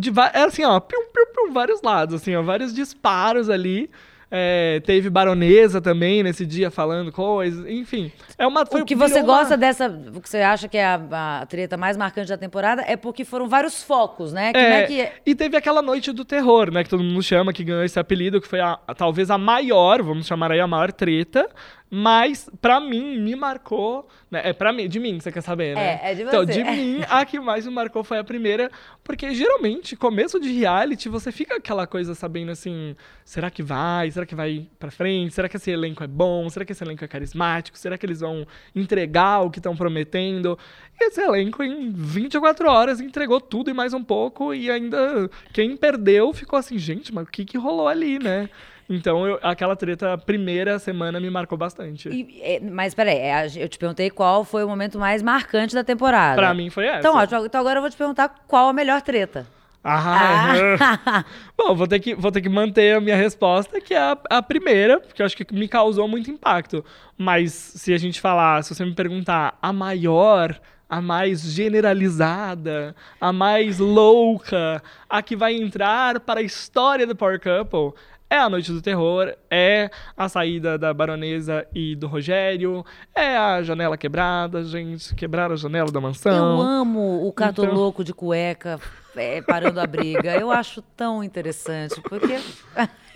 [0.00, 3.88] De, era assim, ó, pium, pium, pium, vários lados, assim, ó, vários disparos ali.
[4.36, 8.10] É, teve baronesa também nesse dia falando coisas, enfim.
[8.36, 11.40] É uma, O que você uma- gosta dessa, o que você acha que é a,
[11.42, 14.50] a treta mais marcante da temporada é porque foram vários focos, né?
[14.52, 16.82] É É, que E teve aquela noite do terror, né?
[16.82, 20.02] Que todo mundo chama, que ganhou esse apelido, que foi a- a- talvez a maior,
[20.02, 21.48] vamos chamar aí a maior treta.
[21.96, 24.08] Mas, pra mim, me marcou.
[24.28, 24.40] Né?
[24.46, 26.00] É pra mim, de mim, você quer saber, né?
[26.02, 26.52] É, é de Então, você.
[26.52, 28.68] de mim, a que mais me marcou foi a primeira.
[29.04, 34.10] Porque geralmente, começo de reality, você fica aquela coisa sabendo assim: será que vai?
[34.10, 35.34] Será que vai pra frente?
[35.34, 36.50] Será que esse elenco é bom?
[36.50, 37.78] Será que esse elenco é carismático?
[37.78, 40.58] Será que eles vão entregar o que estão prometendo?
[41.00, 44.52] E esse elenco, em 24 horas, entregou tudo e mais um pouco.
[44.52, 48.50] E ainda quem perdeu ficou assim: gente, mas o que, que rolou ali, né?
[48.88, 52.08] Então, eu- aquela treta, primeira semana, me marcou bastante.
[52.08, 55.82] E- é, mas peraí, é, eu te perguntei qual foi o momento mais marcante da
[55.82, 56.36] temporada.
[56.36, 56.98] Pra mim foi essa.
[56.98, 57.46] Então, ótimo.
[57.46, 59.46] Então agora eu vou te perguntar qual a melhor treta.
[59.86, 61.24] Ah, é.
[61.56, 64.42] Bom, vou ter, que, vou ter que manter a minha resposta, que é a, a
[64.42, 66.82] primeira, porque eu acho que me causou muito impacto.
[67.18, 73.32] Mas se a gente falar, se você me perguntar a maior, a mais generalizada, a
[73.32, 77.92] mais louca, a que vai entrar para a história do Power Couple,
[78.34, 83.62] é a Noite do Terror, é a saída da Baronesa e do Rogério, é a
[83.62, 86.56] janela quebrada, gente, quebrar a janela da mansão.
[86.58, 88.80] Eu amo o cato Então- louco de cueca
[89.14, 90.34] é, parando a briga.
[90.34, 92.40] Eu acho tão interessante, porque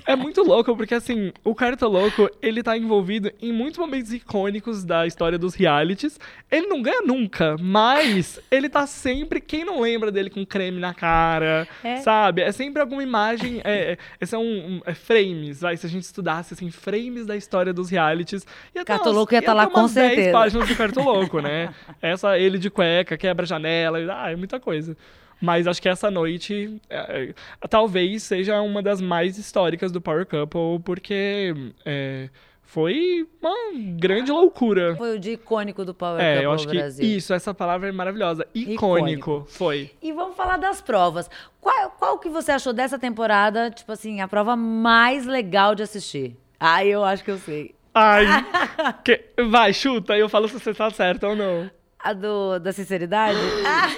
[0.08, 5.06] É muito louco, porque assim, o Cartoloco, ele tá envolvido em muitos momentos icônicos da
[5.06, 6.18] história dos realities.
[6.50, 9.38] Ele não ganha nunca, mas ele tá sempre.
[9.38, 11.98] Quem não lembra dele com creme na cara, É.
[11.98, 12.40] sabe?
[12.40, 13.60] É sempre alguma imagem.
[13.62, 15.76] É, é, é, são um, é frames, vai.
[15.76, 18.46] Se a gente estudasse, assim, frames da história dos realities.
[18.74, 20.32] Ia Cartoloco ia umas- tá lá com umas 10 certeza.
[20.32, 21.74] páginas do Cartoloco, né?
[22.00, 24.96] Essa, ele de cueca, quebra janela, ah, é muita coisa.
[25.40, 27.34] Mas acho que essa noite é, é,
[27.68, 32.28] talvez seja uma das mais históricas do Power Couple, porque é,
[32.62, 33.54] foi uma
[33.96, 34.94] grande loucura.
[34.96, 37.04] Foi o dia icônico do Power É, Couple eu acho que Brasil.
[37.16, 38.46] isso, essa palavra é maravilhosa.
[38.54, 39.46] Icônico, Icônico.
[39.48, 39.90] foi.
[40.02, 41.30] E vamos falar das provas.
[41.60, 46.36] Qual, qual que você achou dessa temporada, tipo assim, a prova mais legal de assistir?
[46.58, 47.74] Ah, eu acho que eu sei.
[47.94, 48.26] Ai,
[49.04, 51.70] que- vai, chuta, e eu falo se você tá certa ou não.
[51.98, 53.38] A do, da sinceridade?
[53.66, 53.88] Ah,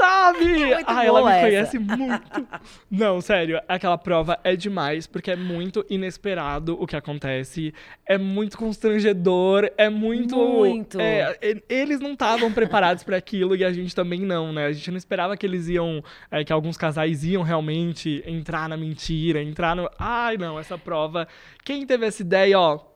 [0.00, 0.44] sabe?
[0.44, 1.46] muito ah, ela me essa.
[1.46, 2.48] conhece muito.
[2.90, 7.74] Não, sério, aquela prova é demais, porque é muito inesperado o que acontece.
[8.06, 10.36] É muito constrangedor, é muito.
[10.36, 10.98] Muito.
[11.00, 11.36] é,
[11.68, 14.66] eles não estavam preparados pra aquilo e a gente também não, né?
[14.66, 16.02] A gente não esperava que eles iam.
[16.30, 19.90] é, que alguns casais iam realmente entrar na mentira, entrar no.
[19.98, 21.28] Ai, não, essa prova.
[21.64, 22.89] Quem teve essa ideia, ó.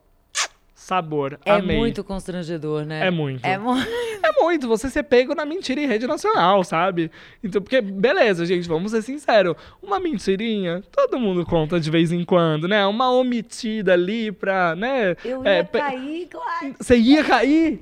[0.84, 1.38] Sabor.
[1.46, 1.78] é Amei.
[1.78, 3.06] muito constrangedor, né?
[3.06, 3.42] É muito.
[3.42, 3.88] É muito.
[4.24, 7.10] É muito, você ser pego na mentira em rede nacional, sabe?
[7.42, 9.54] Então, porque, beleza, gente, vamos ser sinceros.
[9.82, 12.86] Uma mentirinha, todo mundo conta de vez em quando, né?
[12.86, 15.14] Uma omitida ali pra, né?
[15.22, 16.74] Eu ia é, cair, claro.
[16.78, 17.80] Você ia cair?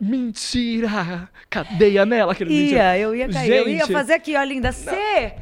[0.00, 1.28] Mentira!
[1.50, 2.96] Cadeia nela, aquele mentira.
[2.96, 3.52] Ia, eu ia cair.
[3.52, 3.92] Eu ia Gente.
[3.92, 4.72] fazer aqui, ó, linda.
[4.72, 4.88] C.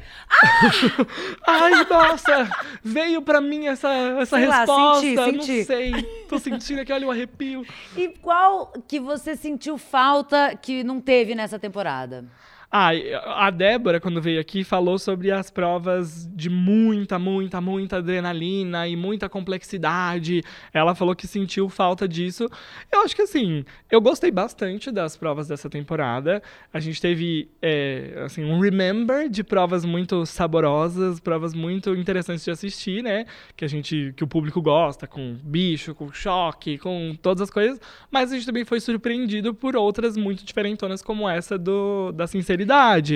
[1.47, 2.51] Ai, nossa!
[2.83, 3.89] Veio pra mim essa,
[4.21, 5.01] essa Sei lá, resposta.
[5.01, 5.65] senti, não senti.
[5.65, 5.93] sei.
[6.29, 7.65] Tô sentindo aqui, olha o arrepio.
[7.97, 12.25] E qual que você sentiu falta que não teve nessa temporada?
[12.71, 12.91] Ah,
[13.25, 18.95] a Débora, quando veio aqui, falou sobre as provas de muita, muita, muita adrenalina e
[18.95, 20.43] muita complexidade.
[20.71, 22.47] Ela falou que sentiu falta disso.
[22.93, 26.43] Eu acho que, assim, eu gostei bastante das provas dessa temporada.
[26.71, 32.51] A gente teve, é, assim, um remember de provas muito saborosas, provas muito interessantes de
[32.51, 33.25] assistir, né?
[33.57, 37.81] Que a gente, que o público gosta, com bicho, com choque, com todas as coisas.
[38.11, 42.58] Mas a gente também foi surpreendido por outras muito diferentonas, como essa do, da sinceridade.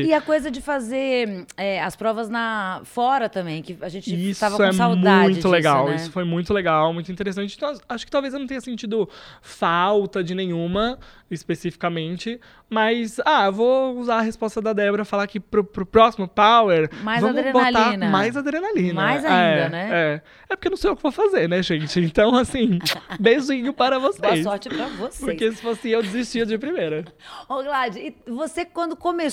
[0.02, 4.40] E a coisa de fazer é, as provas na fora também, que a gente Isso
[4.40, 5.88] tava com é saudade muito disso, legal.
[5.88, 5.96] né?
[5.96, 7.54] Isso foi muito legal, muito interessante.
[7.56, 9.08] Então, acho que talvez eu não tenha sentido
[9.40, 10.98] falta de nenhuma
[11.30, 16.28] especificamente, mas ah, eu vou usar a resposta da Débora falar que pro, pro próximo
[16.28, 18.06] Power Mais vamos adrenalina.
[18.06, 18.94] botar mais adrenalina.
[18.94, 19.88] Mais É, ainda, né?
[19.92, 20.22] É.
[20.50, 22.00] é porque não sei o que vou fazer, né, gente?
[22.00, 22.78] Então, assim,
[23.18, 24.44] beijinho para Boa vocês.
[24.44, 25.18] sorte pra vocês.
[25.20, 27.04] Porque se fosse eu, desistia de primeira.
[27.48, 29.31] Ô, Glad, e você quando começou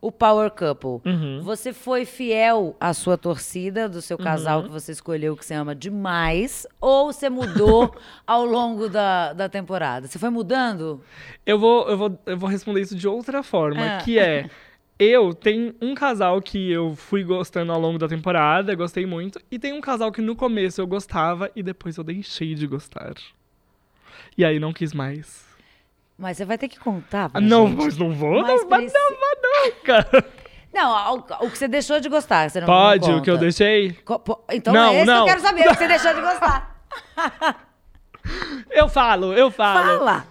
[0.00, 1.40] o Power Couple, Uhum.
[1.42, 4.66] você foi fiel à sua torcida, do seu casal Uhum.
[4.66, 7.92] que você escolheu, que você ama demais, ou você mudou
[8.26, 10.06] ao longo da, da temporada?
[10.06, 11.00] Você foi mudando?
[11.44, 13.98] Eu vou, eu, vou, eu vou responder isso de outra forma, Ah.
[13.98, 14.48] que é.
[14.98, 19.58] Eu tenho um casal que eu fui gostando ao longo da temporada, gostei muito, e
[19.58, 23.12] tem um casal que no começo eu gostava e depois eu deixei de gostar.
[24.38, 25.45] E aí não quis mais.
[26.18, 27.76] Mas você vai ter que contar pra Ah, não, gente.
[27.84, 30.24] mas não vou, Mas não, preci- não vou nunca.
[30.72, 33.38] Não, o, o que você deixou de gostar, você não Pode, não o que eu
[33.38, 33.92] deixei?
[34.04, 35.14] Co- Então Não, é esse não.
[35.24, 36.76] que eu quero saber, o que você deixou de gostar.
[38.70, 39.98] Eu falo, eu falo.
[39.98, 40.26] Fala!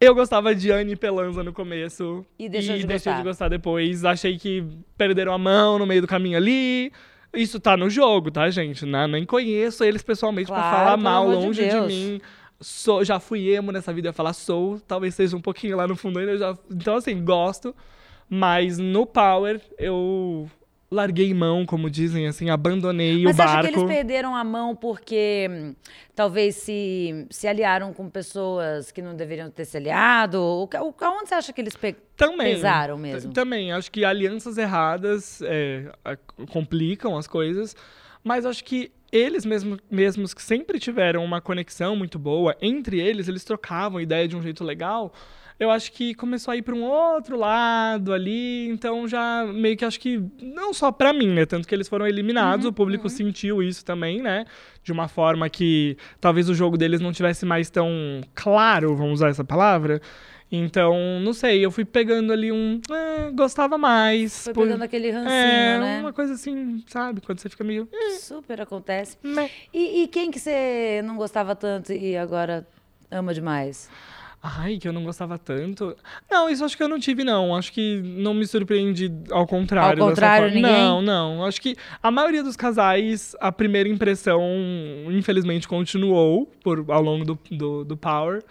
[0.00, 2.24] Eu gostava de Anne Pelanza no começo.
[2.38, 3.22] E deixou de deixei gostar.
[3.22, 4.04] de gostar depois.
[4.04, 4.64] Achei que
[4.96, 6.92] perderam a mão no meio do caminho ali.
[7.34, 8.86] Isso tá no jogo, tá, gente?
[8.86, 9.06] Né?
[9.06, 11.86] Nem conheço eles pessoalmente Claro, pra falar mal de longe de, Deus.
[11.92, 12.20] mim.
[12.60, 14.80] Sou, já fui emo nessa vida, eu ia falar sou.
[14.80, 16.36] Talvez seja um pouquinho lá no fundo ainda.
[16.36, 17.74] Já, então, assim, gosto.
[18.28, 20.50] Mas no Power, eu
[20.90, 23.68] larguei mão, como dizem, assim, abandonei Mas o você acha barco.
[23.72, 25.74] que eles perderam a mão porque hum,
[26.16, 30.42] talvez se, se aliaram com pessoas que não deveriam ter se aliado?
[30.42, 32.54] O, ca- o, aonde você acha que eles pe- Também.
[32.54, 33.32] pesaram mesmo?
[33.32, 33.70] Também.
[33.72, 35.90] Acho que alianças erradas é,
[36.50, 37.76] complicam as coisas.
[38.24, 43.28] Mas acho que eles mesmo, mesmos que sempre tiveram uma conexão muito boa entre eles,
[43.28, 45.12] eles trocavam ideia de um jeito legal.
[45.58, 49.84] Eu acho que começou a ir para um outro lado ali, então já meio que
[49.84, 53.08] acho que não só para mim, né, tanto que eles foram eliminados, Uhum, o público
[53.08, 54.44] sentiu isso também, né,
[54.84, 57.90] de uma forma que talvez o jogo deles não tivesse mais tão
[58.36, 60.00] claro, vamos usar essa palavra.
[60.50, 62.80] Então, não sei, eu fui pegando ali um.
[62.90, 64.44] é, gostava mais.
[64.44, 66.00] Foi por- pegando aquele rancinho, é, né?
[66.00, 67.20] uma coisa assim, sabe?
[67.20, 67.86] Quando você fica meio.
[67.92, 69.16] eh, Super acontece.
[69.22, 69.50] meh.
[69.74, 72.66] E, e quem que você não gostava tanto e agora
[73.10, 73.90] ama demais?
[74.40, 75.96] Ai, que eu não gostava tanto.
[76.30, 77.54] Não, isso acho que eu não tive, não.
[77.56, 80.00] Acho que não me surpreende ao contrário.
[80.02, 80.62] Ao contrário, ninguém?
[80.62, 81.44] Não, não.
[81.44, 84.40] Acho que a maioria dos casais, a primeira impressão,
[85.10, 88.42] infelizmente, continuou por, ao longo do, do, do Power.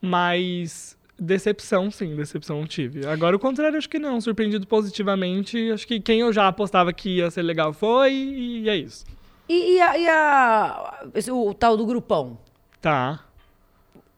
[0.00, 3.06] Mas decepção, sim, decepção tive.
[3.06, 4.20] Agora, o contrário, acho que não.
[4.20, 5.70] Surpreendido positivamente.
[5.70, 9.04] Acho que quem eu já apostava que ia ser legal foi e é isso.
[9.48, 12.38] E, e, a, e a, o, o tal do grupão?
[12.80, 13.24] Tá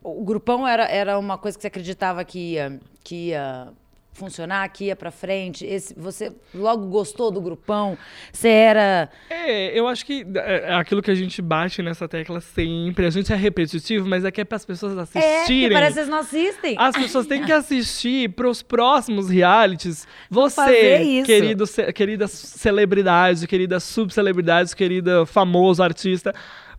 [0.04, 3.68] o grupão era, era uma coisa que você acreditava que ia, que ia
[4.14, 5.66] funcionar, que ia para frente?
[5.66, 7.98] Esse, você logo gostou do grupão?
[8.32, 9.10] Você era.
[9.28, 13.06] É, eu acho que é, é aquilo que a gente bate nessa tecla sempre.
[13.06, 15.64] A gente é repetitivo, mas é que é para as pessoas assistirem.
[15.64, 16.76] É, que parece que eles não assistem.
[16.78, 20.06] As pessoas têm que assistir para os próximos realities.
[20.30, 26.32] Você, querido, querida celebridade, querida subcelebridade, querida famoso artista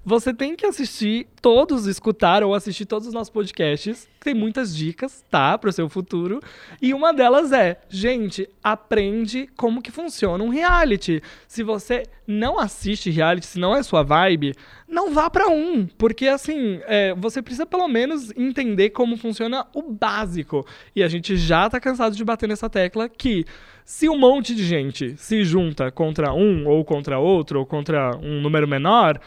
[0.06, 4.08] você tem que assistir todos, escutar ou assistir todos os nossos podcasts.
[4.20, 5.58] Tem muitas dicas, tá?
[5.58, 6.40] Para o seu futuro.
[6.80, 11.24] E uma delas é, gente, aprende como que funciona um reality.
[11.48, 14.54] Se você não assiste reality, se não é sua vibe,
[14.88, 15.88] não vá para um.
[15.98, 20.64] Porque, assim, é, você precisa pelo menos entender como funciona o básico.
[20.96, 23.44] E a gente já tá cansado de bater nessa tecla que
[23.84, 28.42] se um monte de gente se junta contra um, ou contra outro, ou contra um
[28.42, 29.20] número menor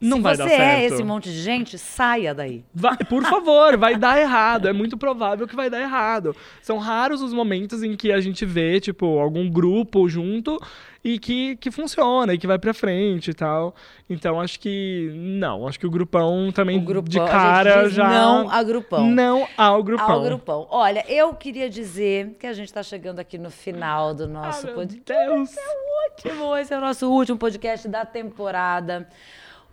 [0.00, 0.60] não Se vai dar certo.
[0.60, 2.64] Se você é esse monte de gente, saia daí.
[2.74, 4.68] Vai, por favor, vai dar errado.
[4.68, 6.36] É muito provável que vai dar errado.
[6.60, 10.60] São raros os momentos em que a gente vê, tipo, algum grupo junto
[11.04, 13.74] e que, que funciona e que vai pra frente e tal.
[14.08, 18.50] Então acho que não, acho que o grupão também o grupão, de cara já não
[18.50, 19.06] a grupão.
[19.06, 20.10] Não ao grupão.
[20.10, 20.66] Ao grupão.
[20.70, 24.72] Olha, eu queria dizer que a gente tá chegando aqui no final do nosso ah,
[24.72, 25.34] podcast.
[25.34, 25.50] Deus.
[25.50, 29.06] Esse é o último, esse é o nosso último podcast da temporada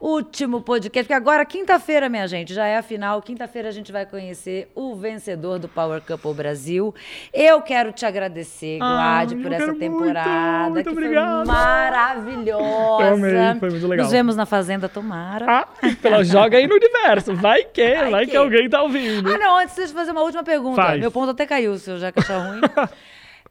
[0.01, 3.21] último podcast, porque agora, quinta-feira, minha gente, já é a final.
[3.21, 6.93] Quinta-feira a gente vai conhecer o vencedor do Power Couple Brasil.
[7.31, 11.45] Eu quero te agradecer, Glad, por essa temporada, muito, muito que obrigado.
[11.45, 13.03] foi maravilhosa.
[13.03, 14.03] Eu amei, foi muito legal.
[14.03, 15.45] Nos vemos na Fazenda Tomara.
[15.47, 17.35] Ah, então joga aí no universo.
[17.35, 18.31] Vai que, vai, vai que.
[18.31, 18.37] que.
[18.37, 19.31] alguém tá ouvindo.
[19.31, 20.81] Ah, não, antes de fazer uma última pergunta.
[20.81, 20.99] Faz.
[20.99, 22.61] Meu ponto até caiu, se eu já achar ruim.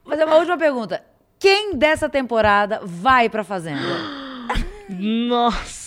[0.04, 1.02] fazer uma última pergunta.
[1.38, 3.80] Quem dessa temporada vai pra Fazenda?
[4.90, 5.79] Nossa!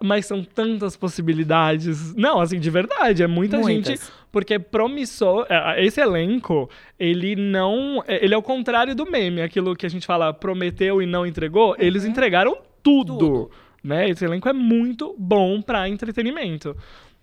[0.00, 2.14] Mas são tantas possibilidades.
[2.14, 4.00] Não, assim, de verdade, é muita Muitas.
[4.00, 4.12] gente.
[4.30, 8.02] Porque promissor, é, esse elenco, ele não.
[8.06, 11.26] É, ele é o contrário do meme, aquilo que a gente fala prometeu e não
[11.26, 11.70] entregou.
[11.70, 11.76] Uhum.
[11.78, 13.50] Eles entregaram tudo, tudo.
[13.84, 14.08] Né?
[14.08, 16.76] Esse elenco é muito bom para entretenimento.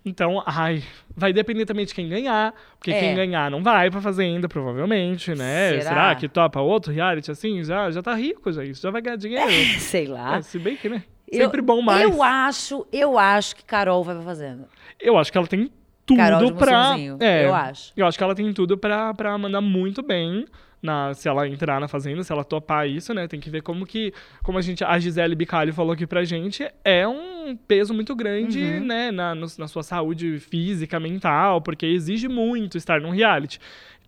[0.04, 0.82] Então, ai,
[1.14, 3.00] vai depender também de quem ganhar, porque é.
[3.00, 5.70] quem ganhar não vai pra fazenda, provavelmente, né?
[5.70, 7.62] Será, Será que topa outro reality assim?
[7.62, 9.50] Já, já tá rico, já isso, já vai ganhar dinheiro.
[9.50, 10.38] É, sei lá.
[10.38, 11.04] É, se bem que, né?
[11.32, 12.02] Sempre eu, bom mais.
[12.02, 14.68] Eu acho, eu acho que Carol vai pra fazenda.
[15.00, 15.70] Eu acho que ela tem
[16.04, 16.96] tudo Carol pra.
[17.20, 17.92] É, eu acho.
[17.96, 20.44] Eu acho que ela tem tudo pra, pra mandar muito bem.
[20.82, 23.28] Na, se ela entrar na fazenda, se ela topar isso, né?
[23.28, 26.66] Tem que ver como que, como a gente, a Gisele Bicalho falou aqui pra gente,
[26.82, 28.84] é um peso muito grande, uhum.
[28.86, 29.10] né?
[29.10, 33.60] Na, no, na sua saúde física, mental, porque exige muito estar num reality.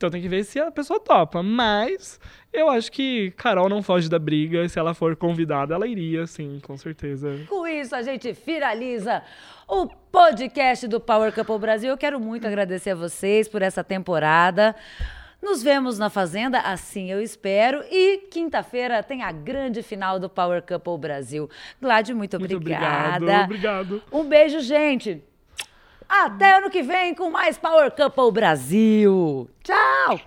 [0.02, 1.44] Então tem que ver se a pessoa topa.
[1.44, 2.18] Mas
[2.52, 4.68] eu acho que Carol não foge da briga.
[4.68, 7.38] Se ela for convidada, ela iria, sim, com certeza.
[7.48, 9.22] Com isso, a gente finaliza
[9.68, 11.90] o podcast do Power Couple Brasil.
[11.90, 14.74] Eu quero muito agradecer a vocês por essa temporada.
[15.42, 17.82] Nos vemos na Fazenda, assim eu espero.
[17.90, 21.50] E quinta-feira tem a grande final do Power Couple Brasil.
[21.80, 23.16] Glad, muito, muito obrigada.
[23.16, 24.02] Obrigado, obrigado.
[24.12, 25.22] Um beijo, gente.
[26.08, 29.50] Até ano que vem com mais Power Couple Brasil.
[29.64, 30.20] Tchau!